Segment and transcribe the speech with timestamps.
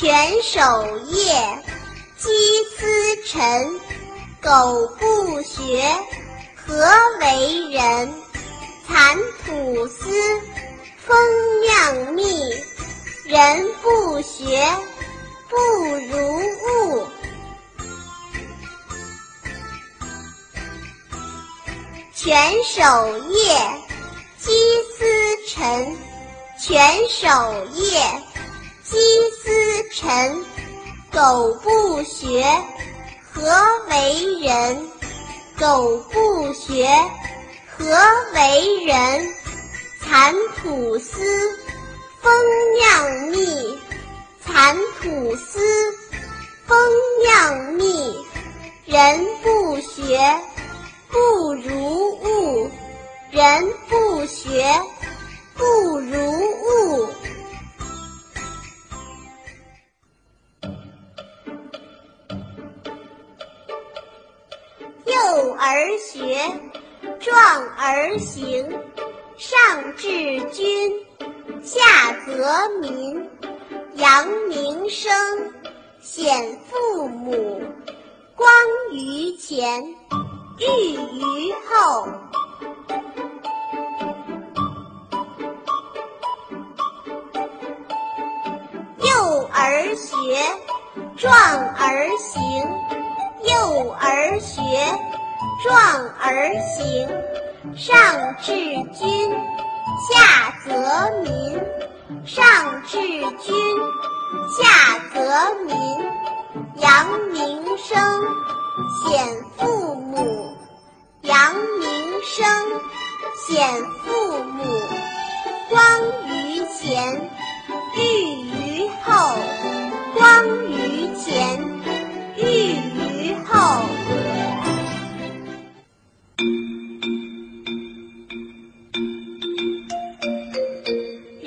[0.00, 1.62] 犬守夜，
[2.16, 2.30] 鸡
[2.74, 3.78] 司晨。
[4.40, 5.84] 苟不学，
[6.56, 6.74] 何
[7.20, 8.14] 为人？
[8.88, 10.10] 蚕吐丝，
[11.06, 11.14] 蜂
[11.60, 12.24] 酿蜜。
[13.26, 14.66] 人不学，
[15.50, 17.06] 不如物。
[22.14, 23.54] 犬守夜，
[24.38, 24.50] 鸡
[24.96, 25.04] 司
[25.46, 25.94] 晨。
[26.58, 27.28] 犬守
[27.74, 28.00] 夜，
[30.10, 30.44] 司晨。
[31.12, 32.44] 苟不学。
[33.32, 33.48] 何
[33.88, 34.90] 为人？
[35.56, 36.88] 苟不学，
[37.68, 37.84] 何
[38.34, 39.34] 为人？
[40.00, 41.20] 蚕吐丝，
[42.20, 42.32] 蜂
[42.76, 43.78] 酿蜜。
[44.44, 45.60] 蚕吐丝，
[46.66, 46.76] 蜂
[47.22, 48.26] 酿蜜。
[48.86, 50.18] 人不学，
[51.08, 52.68] 不如物。
[53.30, 54.66] 人不学，
[65.62, 66.40] 而学，
[67.18, 67.36] 壮
[67.76, 68.66] 而行。
[69.36, 71.06] 上治君，
[71.62, 71.78] 下
[72.24, 73.28] 则民。
[73.96, 75.12] 扬名声，
[76.00, 77.62] 显父母。
[78.34, 78.50] 光
[78.90, 79.84] 于前，
[80.56, 82.08] 裕于后。
[88.96, 90.38] 幼儿学，
[91.18, 91.30] 壮
[91.76, 92.40] 而行。
[93.42, 94.60] 幼儿学，
[95.62, 95.74] 壮
[96.20, 97.08] 而行。
[97.76, 97.96] 上
[98.40, 98.52] 治
[98.92, 99.30] 君，
[100.08, 100.70] 下则
[101.22, 101.60] 民。
[102.24, 102.98] 上治
[103.38, 103.54] 君，
[104.50, 105.76] 下则民。
[106.76, 107.98] 扬名声，
[109.04, 110.56] 显父母。
[111.22, 112.46] 扬名声，
[113.46, 113.82] 显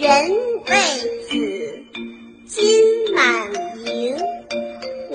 [0.04, 0.12] 人
[0.66, 0.76] 谓
[1.30, 1.32] 子
[2.46, 3.24] 金满
[3.86, 4.14] 盈，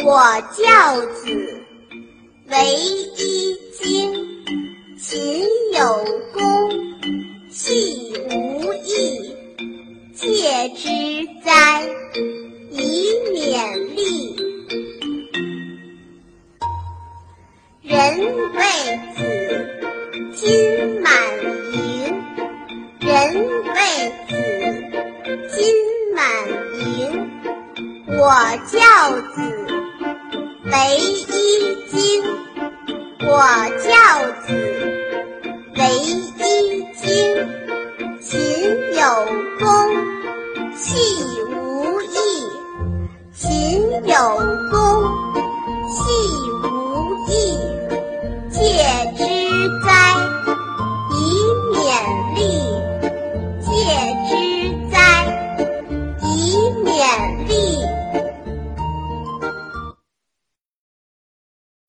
[0.02, 0.22] 我
[0.56, 1.30] 教子
[2.46, 4.26] 唯一经。
[4.96, 5.44] 勤
[5.74, 6.42] 有功，
[7.50, 9.36] 戏无益，
[10.14, 10.88] 戒之
[11.44, 11.86] 哉，
[12.70, 14.36] 以勉励。
[17.82, 18.18] 人
[18.54, 18.62] 谓
[19.14, 19.20] 子
[20.34, 20.97] 金
[28.28, 28.34] 我
[28.66, 28.76] 教
[29.34, 29.40] 子
[30.64, 31.32] 为一
[31.88, 31.96] 经，
[33.20, 33.26] 我
[33.78, 33.88] 教
[34.46, 34.52] 子
[35.78, 37.02] 为一经。
[38.20, 38.28] 勤
[38.92, 39.02] 有
[39.58, 39.66] 功，
[40.76, 40.84] 戏
[41.54, 41.56] 无
[42.02, 42.12] 益。
[43.32, 44.18] 勤有
[44.70, 44.77] 功，